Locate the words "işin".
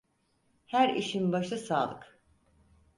0.95-1.31